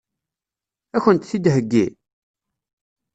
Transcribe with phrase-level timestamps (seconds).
[0.95, 1.85] Ad kent-t-id-theggi?